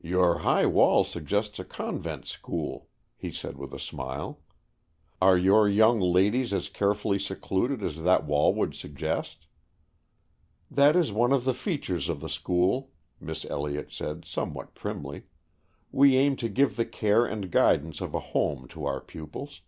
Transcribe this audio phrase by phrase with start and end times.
[0.00, 4.40] "Your high wall suggests a convent school," he said with a smile.
[5.20, 9.46] "Are your young ladles as carefully secluded as that wall would suggest?"
[10.70, 15.24] "That is one of the features of the school," Miss Elliott said, somewhat primly.
[15.92, 19.60] "We aim to give the care and guidance of a home to our pupils.